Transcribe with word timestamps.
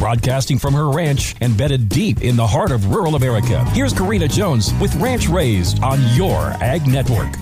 Broadcasting 0.00 0.58
from 0.58 0.72
her 0.72 0.88
ranch 0.88 1.36
embedded 1.42 1.90
deep 1.90 2.22
in 2.22 2.34
the 2.34 2.46
heart 2.46 2.72
of 2.72 2.86
rural 2.86 3.16
America, 3.16 3.62
here's 3.72 3.92
Karina 3.92 4.26
Jones 4.26 4.72
with 4.80 4.94
Ranch 4.94 5.28
Raised 5.28 5.82
on 5.82 6.00
your 6.16 6.52
Ag 6.62 6.86
Network. 6.88 7.36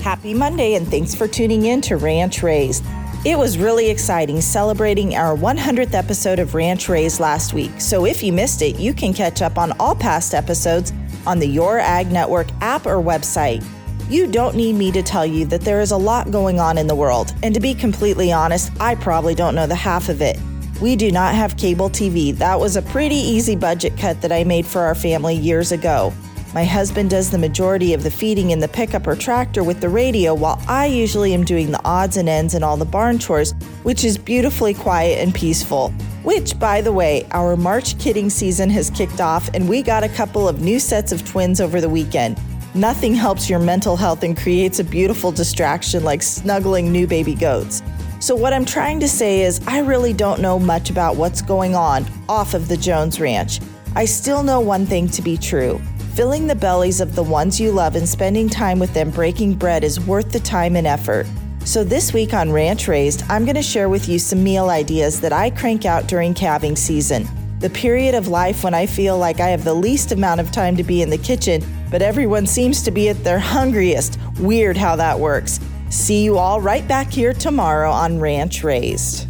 Happy 0.00 0.34
Monday, 0.34 0.74
and 0.74 0.88
thanks 0.88 1.14
for 1.14 1.28
tuning 1.28 1.66
in 1.66 1.80
to 1.82 1.96
Ranch 1.96 2.42
Raised. 2.42 2.84
It 3.24 3.38
was 3.38 3.56
really 3.56 3.88
exciting 3.88 4.40
celebrating 4.40 5.14
our 5.14 5.36
100th 5.36 5.94
episode 5.94 6.40
of 6.40 6.56
Ranch 6.56 6.88
Raised 6.88 7.20
last 7.20 7.54
week. 7.54 7.80
So 7.80 8.04
if 8.04 8.20
you 8.20 8.32
missed 8.32 8.62
it, 8.62 8.80
you 8.80 8.92
can 8.92 9.14
catch 9.14 9.40
up 9.40 9.56
on 9.56 9.70
all 9.78 9.94
past 9.94 10.34
episodes 10.34 10.92
on 11.24 11.38
the 11.38 11.46
Your 11.46 11.78
Ag 11.78 12.10
Network 12.10 12.48
app 12.62 12.84
or 12.84 12.96
website. 12.96 13.64
You 14.08 14.26
don't 14.26 14.56
need 14.56 14.74
me 14.74 14.90
to 14.90 15.04
tell 15.04 15.24
you 15.24 15.46
that 15.46 15.60
there 15.60 15.80
is 15.80 15.92
a 15.92 15.96
lot 15.96 16.32
going 16.32 16.58
on 16.58 16.78
in 16.78 16.88
the 16.88 16.96
world, 16.96 17.32
and 17.44 17.54
to 17.54 17.60
be 17.60 17.74
completely 17.74 18.32
honest, 18.32 18.72
I 18.80 18.96
probably 18.96 19.36
don't 19.36 19.54
know 19.54 19.68
the 19.68 19.76
half 19.76 20.08
of 20.08 20.20
it. 20.20 20.36
We 20.80 20.96
do 20.96 21.10
not 21.10 21.34
have 21.34 21.58
cable 21.58 21.90
TV. 21.90 22.34
That 22.36 22.58
was 22.58 22.76
a 22.76 22.82
pretty 22.82 23.16
easy 23.16 23.54
budget 23.54 23.98
cut 23.98 24.22
that 24.22 24.32
I 24.32 24.44
made 24.44 24.64
for 24.64 24.80
our 24.80 24.94
family 24.94 25.34
years 25.34 25.72
ago. 25.72 26.10
My 26.54 26.64
husband 26.64 27.10
does 27.10 27.30
the 27.30 27.36
majority 27.36 27.92
of 27.92 28.02
the 28.02 28.10
feeding 28.10 28.50
in 28.50 28.60
the 28.60 28.66
pickup 28.66 29.06
or 29.06 29.14
tractor 29.14 29.62
with 29.62 29.82
the 29.82 29.90
radio, 29.90 30.34
while 30.34 30.60
I 30.66 30.86
usually 30.86 31.34
am 31.34 31.44
doing 31.44 31.70
the 31.70 31.84
odds 31.84 32.16
and 32.16 32.30
ends 32.30 32.54
and 32.54 32.64
all 32.64 32.78
the 32.78 32.86
barn 32.86 33.18
chores, 33.18 33.52
which 33.82 34.04
is 34.04 34.16
beautifully 34.16 34.72
quiet 34.72 35.18
and 35.18 35.34
peaceful. 35.34 35.90
Which, 36.22 36.58
by 36.58 36.80
the 36.80 36.92
way, 36.92 37.26
our 37.32 37.56
March 37.56 37.98
kidding 37.98 38.30
season 38.30 38.70
has 38.70 38.88
kicked 38.88 39.20
off, 39.20 39.50
and 39.52 39.68
we 39.68 39.82
got 39.82 40.02
a 40.02 40.08
couple 40.08 40.48
of 40.48 40.62
new 40.62 40.80
sets 40.80 41.12
of 41.12 41.28
twins 41.28 41.60
over 41.60 41.82
the 41.82 41.90
weekend. 41.90 42.40
Nothing 42.74 43.14
helps 43.14 43.50
your 43.50 43.58
mental 43.58 43.96
health 43.96 44.22
and 44.22 44.36
creates 44.36 44.78
a 44.78 44.84
beautiful 44.84 45.30
distraction 45.30 46.04
like 46.04 46.22
snuggling 46.22 46.90
new 46.90 47.06
baby 47.06 47.34
goats. 47.34 47.82
So, 48.20 48.36
what 48.36 48.52
I'm 48.52 48.66
trying 48.66 49.00
to 49.00 49.08
say 49.08 49.40
is, 49.40 49.60
I 49.66 49.80
really 49.80 50.12
don't 50.12 50.40
know 50.40 50.58
much 50.58 50.90
about 50.90 51.16
what's 51.16 51.42
going 51.42 51.74
on 51.74 52.06
off 52.28 52.54
of 52.54 52.68
the 52.68 52.76
Jones 52.76 53.18
Ranch. 53.18 53.60
I 53.96 54.04
still 54.04 54.42
know 54.42 54.60
one 54.60 54.86
thing 54.86 55.08
to 55.08 55.22
be 55.22 55.36
true 55.36 55.80
Filling 56.14 56.48
the 56.48 56.54
bellies 56.54 57.00
of 57.00 57.14
the 57.14 57.22
ones 57.22 57.58
you 57.58 57.72
love 57.72 57.94
and 57.94 58.06
spending 58.06 58.48
time 58.48 58.78
with 58.78 58.92
them 58.92 59.10
breaking 59.10 59.54
bread 59.54 59.84
is 59.84 60.00
worth 60.00 60.32
the 60.32 60.40
time 60.40 60.76
and 60.76 60.86
effort. 60.86 61.26
So, 61.64 61.82
this 61.82 62.12
week 62.12 62.34
on 62.34 62.52
Ranch 62.52 62.88
Raised, 62.88 63.22
I'm 63.30 63.44
going 63.44 63.54
to 63.54 63.62
share 63.62 63.88
with 63.88 64.06
you 64.06 64.18
some 64.18 64.44
meal 64.44 64.68
ideas 64.68 65.18
that 65.22 65.32
I 65.32 65.48
crank 65.48 65.86
out 65.86 66.08
during 66.08 66.34
calving 66.34 66.76
season. 66.76 67.26
The 67.60 67.70
period 67.70 68.14
of 68.14 68.28
life 68.28 68.64
when 68.64 68.74
I 68.74 68.86
feel 68.86 69.16
like 69.16 69.40
I 69.40 69.48
have 69.48 69.64
the 69.64 69.72
least 69.72 70.12
amount 70.12 70.40
of 70.40 70.50
time 70.50 70.76
to 70.76 70.82
be 70.82 71.00
in 71.00 71.08
the 71.08 71.16
kitchen, 71.16 71.62
but 71.90 72.02
everyone 72.02 72.46
seems 72.46 72.82
to 72.82 72.90
be 72.90 73.08
at 73.08 73.22
their 73.24 73.38
hungriest. 73.38 74.18
Weird 74.40 74.76
how 74.76 74.96
that 74.96 75.18
works. 75.18 75.60
See 75.90 76.22
you 76.22 76.38
all 76.38 76.60
right 76.60 76.86
back 76.86 77.10
here 77.10 77.32
tomorrow 77.32 77.90
on 77.90 78.20
Ranch 78.20 78.62
Raised. 78.62 79.29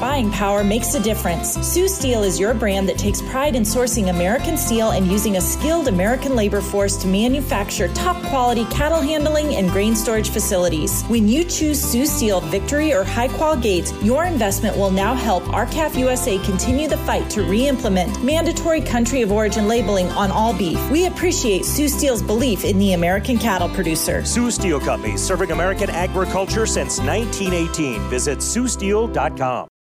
Buying 0.00 0.30
power 0.30 0.62
makes 0.62 0.94
a 0.94 1.00
difference. 1.00 1.54
Sioux 1.66 1.88
Steel 1.88 2.22
is 2.22 2.38
your 2.38 2.52
brand 2.52 2.88
that 2.88 2.98
takes 2.98 3.22
pride 3.22 3.54
in 3.54 3.62
sourcing 3.62 4.10
American 4.10 4.56
steel 4.56 4.90
and 4.90 5.06
using 5.06 5.36
a 5.36 5.40
skilled 5.40 5.88
American 5.88 6.34
labor 6.36 6.60
force 6.60 6.96
to 6.98 7.06
manufacture 7.06 7.88
top 7.94 8.22
quality 8.24 8.64
cattle 8.66 9.00
handling 9.00 9.54
and 9.56 9.70
grain 9.70 9.96
storage 9.96 10.30
facilities. 10.30 11.02
When 11.04 11.28
you 11.28 11.44
choose 11.44 11.82
Sioux 11.82 12.06
Steel 12.06 12.40
Victory 12.40 12.92
or 12.92 13.04
Hi-Qual 13.04 13.56
Gates, 13.56 13.92
your 14.02 14.24
investment 14.24 14.76
will 14.76 14.90
now 14.90 15.14
help 15.14 15.48
R-CALF 15.52 15.96
USA 15.96 16.38
continue 16.38 16.88
the 16.88 16.98
fight 16.98 17.30
to 17.30 17.42
re-implement 17.42 18.22
mandatory 18.22 18.80
country 18.80 19.22
of 19.22 19.32
origin 19.32 19.68
labeling 19.68 20.08
on 20.12 20.30
all 20.30 20.52
beef. 20.52 20.78
We 20.90 21.06
appreciate 21.06 21.64
Sioux 21.64 21.88
Steel's 21.88 22.22
belief 22.22 22.64
in 22.64 22.78
the 22.78 22.92
American 22.92 23.38
cattle 23.38 23.68
producer. 23.68 24.24
Sioux 24.24 24.50
Steel 24.50 24.80
Company, 24.80 25.16
serving 25.16 25.50
American 25.50 25.90
agriculture 25.90 26.66
since 26.66 26.98
1918. 26.98 28.00
Visit 28.10 28.38
SiouxSteel.com. 28.38 29.68